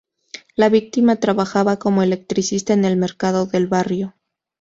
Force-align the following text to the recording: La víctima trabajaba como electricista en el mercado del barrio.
La 0.55 0.69
víctima 0.69 1.17
trabajaba 1.17 1.77
como 1.77 2.01
electricista 2.01 2.73
en 2.73 2.85
el 2.85 2.97
mercado 2.97 3.45
del 3.45 3.67
barrio. 3.67 4.15